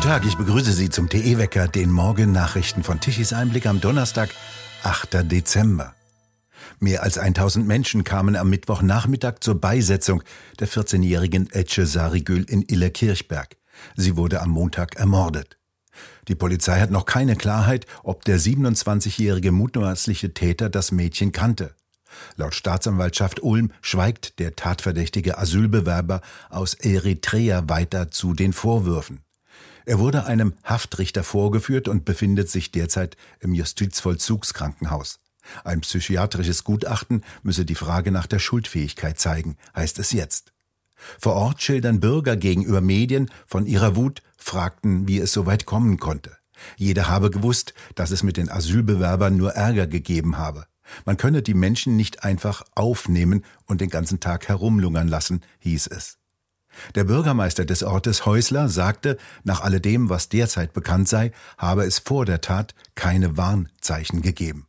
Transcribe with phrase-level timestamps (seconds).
[0.00, 4.30] Guten Tag, ich begrüße Sie zum TE-Wecker, den Morgen-Nachrichten von Tichys Einblick am Donnerstag,
[4.82, 5.30] 8.
[5.30, 5.94] Dezember.
[6.78, 10.22] Mehr als 1000 Menschen kamen am Mittwochnachmittag zur Beisetzung
[10.58, 13.58] der 14-jährigen Etche Sarigül in Illerkirchberg.
[13.94, 15.58] Sie wurde am Montag ermordet.
[16.28, 21.74] Die Polizei hat noch keine Klarheit, ob der 27-jährige mutmaßliche Täter das Mädchen kannte.
[22.36, 29.20] Laut Staatsanwaltschaft Ulm schweigt der tatverdächtige Asylbewerber aus Eritrea weiter zu den Vorwürfen.
[29.86, 35.18] Er wurde einem Haftrichter vorgeführt und befindet sich derzeit im Justizvollzugskrankenhaus.
[35.64, 40.52] Ein psychiatrisches Gutachten müsse die Frage nach der Schuldfähigkeit zeigen, heißt es jetzt.
[41.18, 45.98] Vor Ort schildern Bürger gegenüber Medien von ihrer Wut, fragten, wie es so weit kommen
[45.98, 46.36] konnte.
[46.76, 50.66] Jeder habe gewusst, dass es mit den Asylbewerbern nur Ärger gegeben habe.
[51.04, 56.19] Man könne die Menschen nicht einfach aufnehmen und den ganzen Tag herumlungern lassen, hieß es.
[56.94, 62.24] Der Bürgermeister des Ortes Häusler sagte, nach alledem, was derzeit bekannt sei, habe es vor
[62.24, 64.66] der Tat keine Warnzeichen gegeben.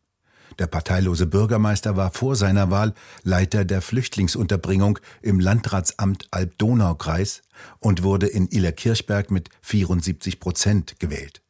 [0.59, 2.93] Der parteilose Bürgermeister war vor seiner Wahl
[3.23, 7.41] Leiter der Flüchtlingsunterbringung im Landratsamt Alb-Donau-Kreis
[7.79, 11.41] und wurde in Illerkirchberg mit 74 Prozent gewählt.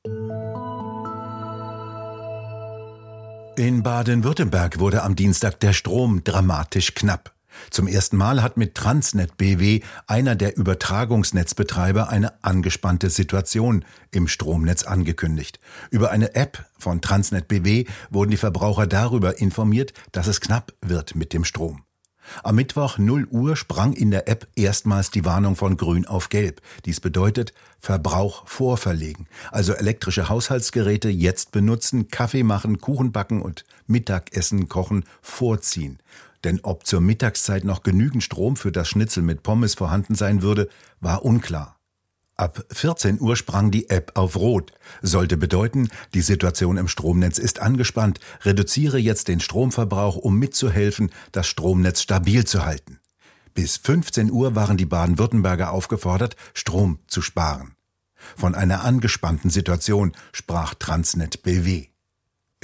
[3.57, 7.33] In Baden-Württemberg wurde am Dienstag der Strom dramatisch knapp.
[7.69, 14.83] Zum ersten Mal hat mit Transnet BW einer der Übertragungsnetzbetreiber eine angespannte Situation im Stromnetz
[14.83, 15.59] angekündigt.
[15.89, 21.15] Über eine App von Transnet BW wurden die Verbraucher darüber informiert, dass es knapp wird
[21.15, 21.83] mit dem Strom.
[22.43, 26.61] Am Mittwoch 0 Uhr sprang in der App erstmals die Warnung von grün auf gelb.
[26.85, 34.69] Dies bedeutet Verbrauch vorverlegen, also elektrische Haushaltsgeräte jetzt benutzen, Kaffee machen, Kuchen backen und Mittagessen
[34.69, 35.99] kochen vorziehen.
[36.43, 40.69] Denn ob zur Mittagszeit noch genügend Strom für das Schnitzel mit Pommes vorhanden sein würde,
[40.99, 41.77] war unklar.
[42.41, 44.71] Ab 14 Uhr sprang die App auf Rot.
[45.03, 48.19] Sollte bedeuten, die Situation im Stromnetz ist angespannt.
[48.41, 52.99] Reduziere jetzt den Stromverbrauch, um mitzuhelfen, das Stromnetz stabil zu halten.
[53.53, 57.75] Bis 15 Uhr waren die Baden-Württemberger aufgefordert, Strom zu sparen.
[58.35, 61.90] Von einer angespannten Situation sprach Transnet BW.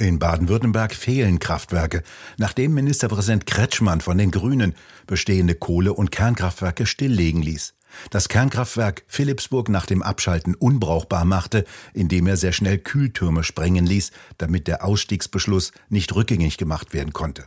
[0.00, 2.04] In Baden-Württemberg fehlen Kraftwerke,
[2.36, 4.74] nachdem Ministerpräsident Kretschmann von den Grünen
[5.08, 7.74] bestehende Kohle- und Kernkraftwerke stilllegen ließ.
[8.10, 11.64] Das Kernkraftwerk Philipsburg nach dem Abschalten unbrauchbar machte,
[11.94, 17.44] indem er sehr schnell Kühltürme sprengen ließ, damit der Ausstiegsbeschluss nicht rückgängig gemacht werden konnte.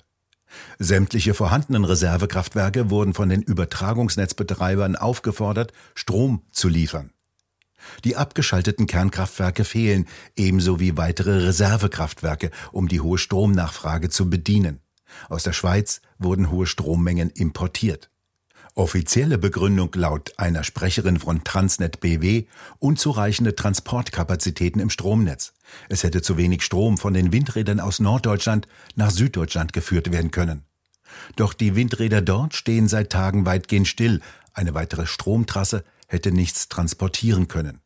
[0.77, 7.11] Sämtliche vorhandenen Reservekraftwerke wurden von den Übertragungsnetzbetreibern aufgefordert, Strom zu liefern.
[8.03, 14.79] Die abgeschalteten Kernkraftwerke fehlen, ebenso wie weitere Reservekraftwerke, um die hohe Stromnachfrage zu bedienen.
[15.29, 18.09] Aus der Schweiz wurden hohe Strommengen importiert.
[18.73, 22.45] Offizielle Begründung laut einer Sprecherin von Transnet BW
[22.79, 25.53] unzureichende Transportkapazitäten im Stromnetz.
[25.89, 30.63] Es hätte zu wenig Strom von den Windrädern aus Norddeutschland nach Süddeutschland geführt werden können.
[31.35, 34.21] Doch die Windräder dort stehen seit Tagen weitgehend still.
[34.53, 37.79] Eine weitere Stromtrasse hätte nichts transportieren können.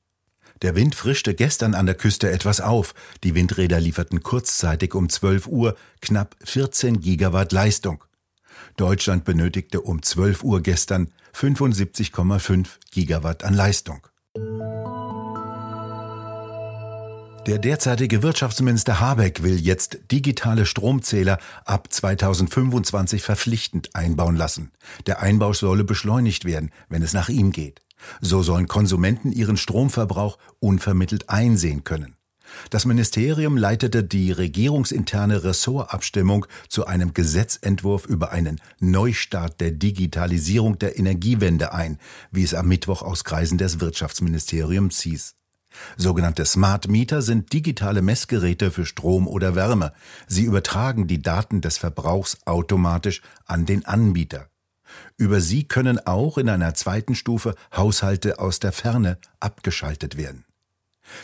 [0.62, 2.94] Der Wind frischte gestern an der Küste etwas auf.
[3.24, 8.04] Die Windräder lieferten kurzzeitig um 12 Uhr knapp 14 Gigawatt Leistung.
[8.78, 14.08] Deutschland benötigte um 12 Uhr gestern 75,5 Gigawatt an Leistung.
[17.46, 24.72] Der derzeitige Wirtschaftsminister Habeck will jetzt digitale Stromzähler ab 2025 verpflichtend einbauen lassen.
[25.06, 27.85] Der Einbau solle beschleunigt werden, wenn es nach ihm geht.
[28.22, 32.16] So sollen Konsumenten ihren Stromverbrauch unvermittelt einsehen können.
[32.70, 40.98] Das Ministerium leitete die regierungsinterne Ressortabstimmung zu einem Gesetzentwurf über einen Neustart der Digitalisierung der
[40.98, 42.00] Energiewende ein,
[42.32, 45.36] wie es am Mittwoch aus Kreisen des Wirtschaftsministeriums hieß.
[45.98, 49.92] Sogenannte Smart Meter sind digitale Messgeräte für Strom oder Wärme.
[50.26, 54.48] Sie übertragen die Daten des Verbrauchs automatisch an den Anbieter.
[55.18, 60.46] Über sie können auch in einer zweiten Stufe Haushalte aus der Ferne abgeschaltet werden.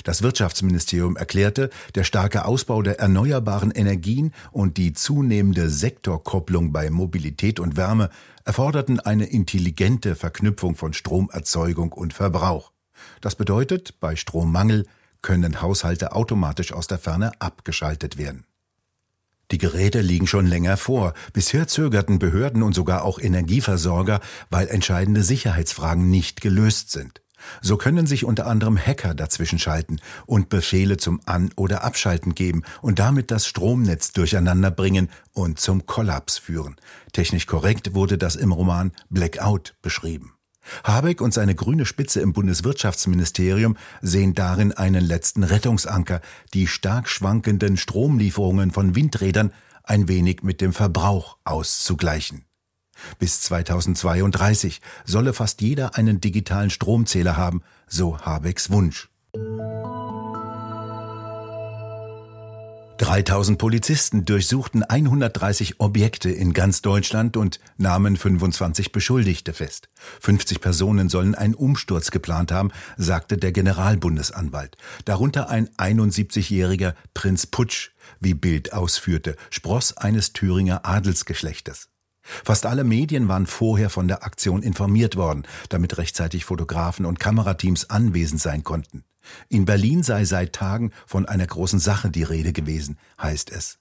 [0.04, 7.60] Das Wirtschaftsministerium erklärte, der starke Ausbau der erneuerbaren Energien und die zunehmende Sektorkopplung bei Mobilität
[7.60, 8.10] und Wärme
[8.46, 12.72] erforderten eine intelligente Verknüpfung von Stromerzeugung und Verbrauch.
[13.22, 14.86] Das bedeutet, bei Strommangel
[15.22, 18.46] können Haushalte automatisch aus der Ferne abgeschaltet werden.
[19.52, 21.14] Die Geräte liegen schon länger vor.
[21.34, 27.22] Bisher zögerten Behörden und sogar auch Energieversorger, weil entscheidende Sicherheitsfragen nicht gelöst sind.
[27.62, 33.00] So können sich unter anderem Hacker dazwischenschalten und Befehle zum An- oder Abschalten geben und
[33.00, 36.76] damit das Stromnetz durcheinander bringen und zum Kollaps führen.
[37.14, 40.34] Technisch korrekt wurde das im Roman Blackout beschrieben.
[40.84, 46.22] Habeck und seine grüne Spitze im Bundeswirtschaftsministerium sehen darin einen letzten Rettungsanker,
[46.54, 49.52] die stark schwankenden Stromlieferungen von Windrädern
[49.84, 52.46] ein wenig mit dem Verbrauch auszugleichen.
[53.18, 59.10] Bis 2032 solle fast jeder einen digitalen Stromzähler haben, so Habecks Wunsch.
[63.12, 69.90] 3000 Polizisten durchsuchten 130 Objekte in ganz Deutschland und nahmen 25 Beschuldigte fest.
[70.22, 74.78] 50 Personen sollen einen Umsturz geplant haben, sagte der Generalbundesanwalt.
[75.04, 77.90] Darunter ein 71-jähriger Prinz Putsch,
[78.22, 81.91] wie Bild ausführte, Spross eines Thüringer Adelsgeschlechtes.
[82.24, 87.90] Fast alle Medien waren vorher von der Aktion informiert worden, damit rechtzeitig Fotografen und Kamerateams
[87.90, 89.04] anwesend sein konnten.
[89.50, 93.78] In Berlin sei seit Tagen von einer großen Sache die Rede gewesen, heißt es.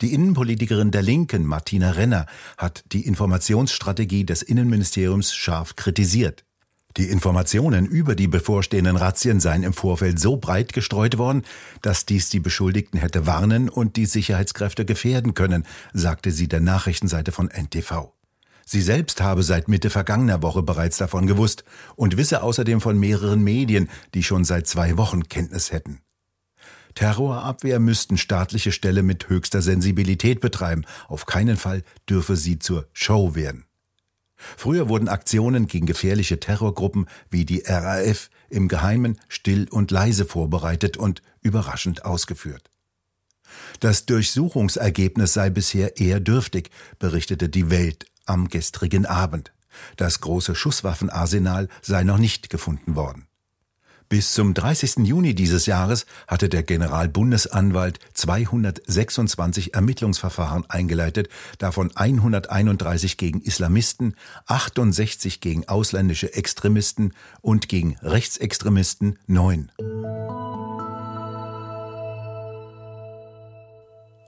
[0.00, 6.44] Die Innenpolitikerin der Linken, Martina Renner, hat die Informationsstrategie des Innenministeriums scharf kritisiert.
[6.96, 11.42] Die Informationen über die bevorstehenden Razzien seien im Vorfeld so breit gestreut worden,
[11.80, 17.32] dass dies die Beschuldigten hätte warnen und die Sicherheitskräfte gefährden können, sagte sie der Nachrichtenseite
[17.32, 18.12] von NTV.
[18.66, 21.64] Sie selbst habe seit Mitte vergangener Woche bereits davon gewusst
[21.96, 26.00] und wisse außerdem von mehreren Medien, die schon seit zwei Wochen Kenntnis hätten.
[26.94, 33.34] Terrorabwehr müssten staatliche Stelle mit höchster Sensibilität betreiben, auf keinen Fall dürfe sie zur Show
[33.34, 33.64] werden.
[34.56, 40.96] Früher wurden Aktionen gegen gefährliche Terrorgruppen wie die RAF im Geheimen still und leise vorbereitet
[40.96, 42.70] und überraschend ausgeführt.
[43.80, 49.52] Das Durchsuchungsergebnis sei bisher eher dürftig, berichtete die Welt am gestrigen Abend.
[49.96, 53.26] Das große Schusswaffenarsenal sei noch nicht gefunden worden.
[54.12, 55.06] Bis zum 30.
[55.06, 64.14] Juni dieses Jahres hatte der Generalbundesanwalt 226 Ermittlungsverfahren eingeleitet, davon 131 gegen Islamisten,
[64.48, 69.72] 68 gegen ausländische Extremisten und gegen Rechtsextremisten 9.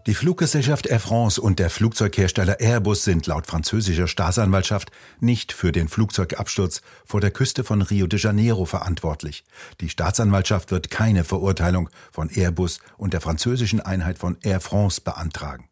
[0.06, 5.88] Die Fluggesellschaft Air France und der Flugzeughersteller Airbus sind laut französischer Staatsanwaltschaft nicht für den
[5.88, 9.44] Flugzeugabsturz vor der Küste von Rio de Janeiro verantwortlich.
[9.80, 15.70] Die Staatsanwaltschaft wird keine Verurteilung von Airbus und der französischen Einheit von Air France beantragen.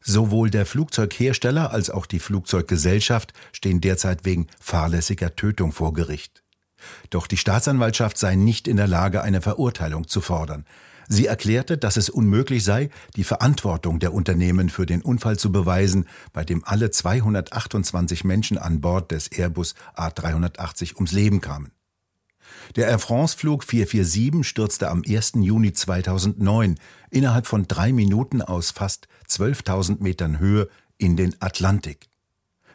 [0.00, 6.44] Sowohl der Flugzeughersteller als auch die Flugzeuggesellschaft stehen derzeit wegen fahrlässiger Tötung vor Gericht.
[7.10, 10.64] Doch die Staatsanwaltschaft sei nicht in der Lage, eine Verurteilung zu fordern.
[11.08, 16.06] Sie erklärte, dass es unmöglich sei, die Verantwortung der Unternehmen für den Unfall zu beweisen,
[16.34, 21.72] bei dem alle 228 Menschen an Bord des Airbus A380 ums Leben kamen.
[22.76, 25.32] Der Air France-Flug 447 stürzte am 1.
[25.36, 26.78] Juni 2009
[27.10, 30.68] innerhalb von drei Minuten aus fast 12.000 Metern Höhe
[30.98, 32.07] in den Atlantik.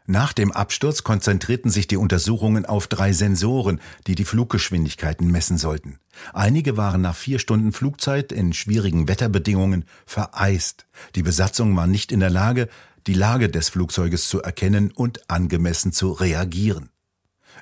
[0.05, 5.97] Nach dem Absturz konzentrierten sich die Untersuchungen auf drei Sensoren, die die Fluggeschwindigkeiten messen sollten.
[6.33, 10.87] Einige waren nach vier Stunden Flugzeit in schwierigen Wetterbedingungen vereist.
[11.15, 12.67] Die Besatzung war nicht in der Lage,
[13.07, 16.89] die Lage des Flugzeuges zu erkennen und angemessen zu reagieren.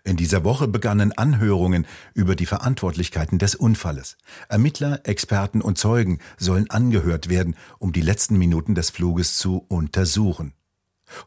[0.04, 1.86] In dieser Woche begannen Anhörungen
[2.16, 4.18] über die Verantwortlichkeiten des Unfalles.
[4.50, 10.54] Ermittler, Experten und Zeugen sollen angehört werden, um die letzten Minuten des Fluges zu untersuchen.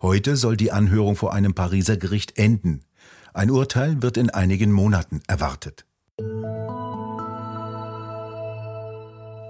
[0.02, 2.84] Heute soll die Anhörung vor einem Pariser Gericht enden.
[3.32, 5.86] Ein Urteil wird in einigen Monaten erwartet.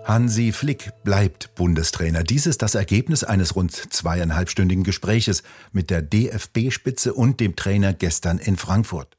[0.04, 2.22] Hansi Flick bleibt Bundestrainer.
[2.22, 8.38] Dies ist das Ergebnis eines rund zweieinhalbstündigen Gespräches mit der DFB-Spitze und dem Trainer gestern
[8.38, 9.16] in Frankfurt.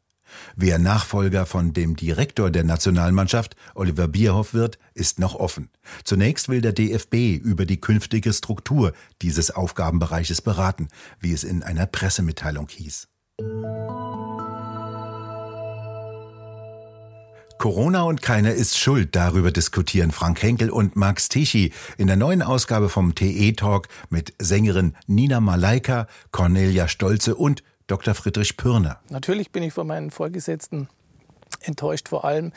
[0.56, 5.70] Wer Nachfolger von dem Direktor der Nationalmannschaft, Oliver Bierhoff, wird, ist noch offen.
[6.04, 10.88] Zunächst will der DFB über die künftige Struktur dieses Aufgabenbereiches beraten,
[11.20, 13.08] wie es in einer Pressemitteilung hieß.
[17.58, 19.16] Corona und keiner ist schuld.
[19.16, 24.34] Darüber diskutieren Frank Henkel und Max Tichy in der neuen Ausgabe vom TE Talk mit
[24.40, 28.16] Sängerin Nina Malaika, Cornelia Stolze und Dr.
[28.16, 29.00] Friedrich Pürner.
[29.10, 30.90] Natürlich bin ich von meinen Vorgesetzten
[31.62, 32.52] enttäuscht, vor allem,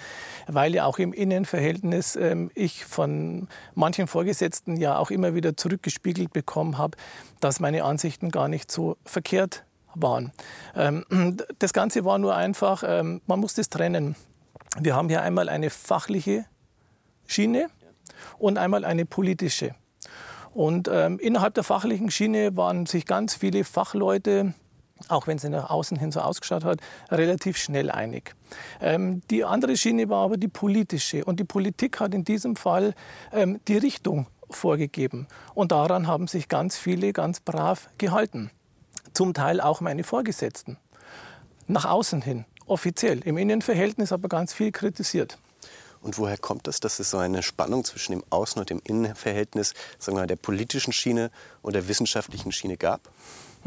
[0.47, 6.33] weil ja auch im Innenverhältnis ähm, ich von manchen Vorgesetzten ja auch immer wieder zurückgespiegelt
[6.33, 6.97] bekommen habe,
[7.41, 10.33] dass meine Ansichten gar nicht so verkehrt waren.
[10.75, 11.05] Ähm,
[11.59, 14.17] das Ganze war nur einfach, ähm, man muss das trennen.
[14.81, 16.45] Wir haben hier einmal eine fachliche
[17.27, 17.69] Schiene
[18.39, 19.75] und einmal eine politische.
[20.55, 24.55] Und ähm, innerhalb der fachlichen Schiene waren sich ganz viele Fachleute
[25.09, 28.35] auch wenn sie nach außen hin so ausgeschaut hat, relativ schnell einig.
[28.81, 31.25] Ähm, die andere Schiene war aber die politische.
[31.25, 32.95] Und die Politik hat in diesem Fall
[33.33, 35.27] ähm, die Richtung vorgegeben.
[35.55, 38.51] Und daran haben sich ganz viele ganz brav gehalten.
[39.13, 40.79] Zum Teil auch meine Vorgesetzten.
[41.67, 42.45] Nach außen hin.
[42.67, 43.21] offiziell.
[43.21, 45.39] Im Innenverhältnis aber ganz viel kritisiert.
[46.01, 49.75] Und woher kommt das, dass es so eine Spannung zwischen dem Außen- und dem Innenverhältnis
[49.99, 51.31] sagen wir, der politischen Schiene
[51.63, 53.01] und der wissenschaftlichen Schiene gab?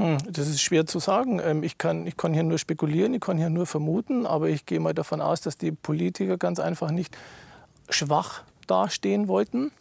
[0.02, 1.40] Hm, das ist schwer zu sagen.
[1.44, 4.66] Ähm, ich kann, ich kann hier nur spekulieren, ich kann hier nur vermuten, aber ich
[4.66, 7.16] gehe mal davon aus, dass die Politiker ganz einfach nicht
[7.88, 9.72] schwach dastehen wollten.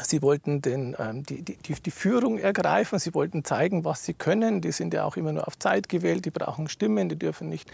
[0.00, 4.60] Sie wollten den, ähm, die, die, die Führung ergreifen, sie wollten zeigen, was sie können.
[4.60, 7.68] Die sind ja auch immer nur auf Zeit gewählt, die brauchen Stimmen, die dürfen nicht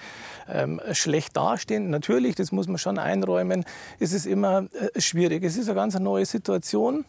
[0.49, 1.91] ähm, schlecht dastehen.
[1.91, 3.67] Natürlich, das muss man schon einräumen,
[3.99, 5.45] ist es immer äh, schwierig.
[5.45, 7.05] Es ist eine ganz neue Situation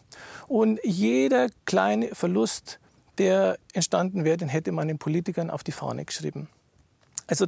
[0.48, 2.78] und jeder kleine Verlust,
[3.18, 6.48] der entstanden wäre, den hätte man den Politikern auf die Fahne geschrieben.
[7.26, 7.46] Also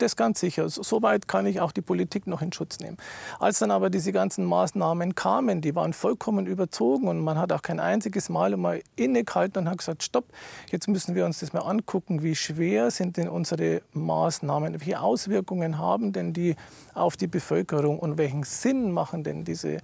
[0.00, 0.68] das ganz sicher.
[0.68, 2.96] Soweit kann ich auch die Politik noch in Schutz nehmen.
[3.38, 7.62] Als dann aber diese ganzen Maßnahmen kamen, die waren vollkommen überzogen und man hat auch
[7.62, 10.24] kein einziges Mal einmal innegehalten und hat gesagt, stopp,
[10.70, 15.78] jetzt müssen wir uns das mal angucken, wie schwer sind denn unsere Maßnahmen, welche Auswirkungen
[15.78, 16.56] haben denn die
[16.94, 19.78] auf die Bevölkerung und welchen Sinn machen denn diese,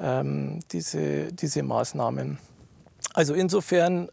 [0.00, 2.38] ähm, diese, diese Maßnahmen.
[3.14, 4.08] Also insofern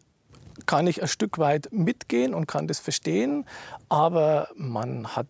[0.65, 3.45] kann ich ein Stück weit mitgehen und kann das verstehen,
[3.89, 5.27] aber man hat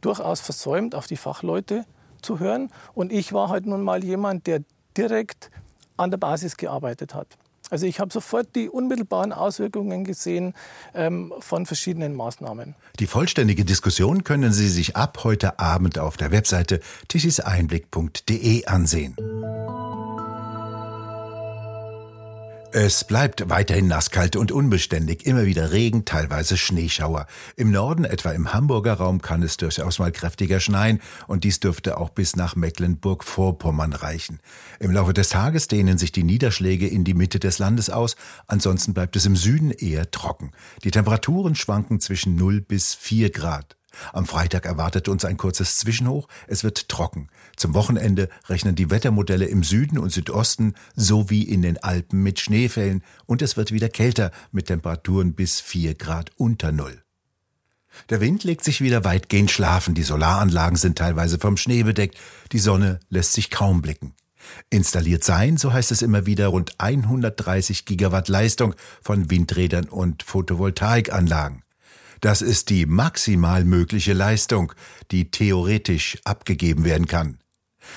[0.00, 1.84] durchaus versäumt, auf die Fachleute
[2.22, 2.70] zu hören.
[2.94, 4.62] Und ich war halt nun mal jemand, der
[4.96, 5.50] direkt
[5.96, 7.26] an der Basis gearbeitet hat.
[7.70, 10.54] Also ich habe sofort die unmittelbaren Auswirkungen gesehen
[10.94, 12.76] ähm, von verschiedenen Maßnahmen.
[13.00, 19.16] Die vollständige Diskussion können Sie sich ab heute Abend auf der Webseite tischiseinblick.de ansehen.
[22.78, 27.26] Es bleibt weiterhin nasskalt und unbeständig, immer wieder Regen, teilweise Schneeschauer.
[27.56, 31.96] Im Norden, etwa im Hamburger Raum, kann es durchaus mal kräftiger schneien und dies dürfte
[31.96, 34.40] auch bis nach Mecklenburg-Vorpommern reichen.
[34.78, 38.14] Im Laufe des Tages dehnen sich die Niederschläge in die Mitte des Landes aus,
[38.46, 40.50] ansonsten bleibt es im Süden eher trocken.
[40.84, 43.78] Die Temperaturen schwanken zwischen 0 bis 4 Grad.
[44.12, 46.28] Am Freitag erwartet uns ein kurzes Zwischenhoch.
[46.46, 47.28] Es wird trocken.
[47.56, 53.02] Zum Wochenende rechnen die Wettermodelle im Süden und Südosten sowie in den Alpen mit Schneefällen
[53.26, 57.02] und es wird wieder kälter mit Temperaturen bis 4 Grad unter Null.
[58.10, 62.18] Der Wind legt sich wieder weitgehend schlafen, die Solaranlagen sind teilweise vom Schnee bedeckt,
[62.52, 64.14] die Sonne lässt sich kaum blicken.
[64.70, 71.62] Installiert sein, so heißt es immer wieder, rund 130 Gigawatt Leistung von Windrädern und Photovoltaikanlagen.
[72.20, 74.72] Das ist die maximal mögliche Leistung,
[75.10, 77.38] die theoretisch abgegeben werden kann.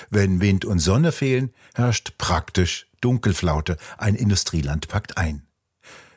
[0.08, 3.76] Wenn Wind und Sonne fehlen, herrscht praktisch Dunkelflaute.
[3.98, 5.42] Ein Industrieland packt ein.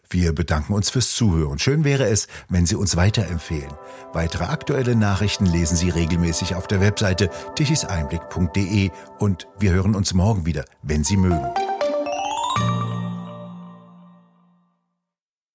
[0.09, 1.57] Wir bedanken uns fürs Zuhören.
[1.57, 3.71] Schön wäre es, wenn Sie uns weiterempfehlen.
[4.11, 10.45] Weitere aktuelle Nachrichten lesen Sie regelmäßig auf der Webseite tichiseinblick.de und wir hören uns morgen
[10.45, 11.72] wieder, wenn Sie mögen.